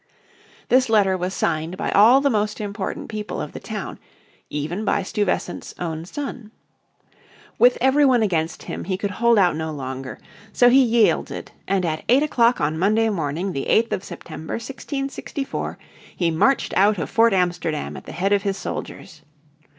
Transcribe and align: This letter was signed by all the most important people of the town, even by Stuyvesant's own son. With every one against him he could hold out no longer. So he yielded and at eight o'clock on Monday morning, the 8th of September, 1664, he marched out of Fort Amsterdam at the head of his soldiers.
This 0.69 0.89
letter 0.89 1.15
was 1.15 1.31
signed 1.31 1.77
by 1.77 1.91
all 1.91 2.21
the 2.21 2.29
most 2.31 2.59
important 2.59 3.07
people 3.07 3.39
of 3.39 3.51
the 3.51 3.59
town, 3.59 3.99
even 4.49 4.83
by 4.83 5.03
Stuyvesant's 5.03 5.75
own 5.77 6.05
son. 6.05 6.49
With 7.59 7.77
every 7.79 8.03
one 8.03 8.23
against 8.23 8.63
him 8.63 8.85
he 8.85 8.97
could 8.97 9.11
hold 9.11 9.37
out 9.37 9.55
no 9.55 9.71
longer. 9.71 10.17
So 10.53 10.69
he 10.71 10.81
yielded 10.81 11.51
and 11.67 11.85
at 11.85 12.03
eight 12.09 12.23
o'clock 12.23 12.59
on 12.59 12.79
Monday 12.79 13.09
morning, 13.11 13.53
the 13.53 13.67
8th 13.69 13.91
of 13.91 14.03
September, 14.03 14.55
1664, 14.55 15.77
he 16.15 16.31
marched 16.31 16.73
out 16.75 16.97
of 16.97 17.07
Fort 17.07 17.31
Amsterdam 17.31 17.95
at 17.95 18.05
the 18.07 18.11
head 18.11 18.33
of 18.33 18.41
his 18.41 18.57
soldiers. 18.57 19.21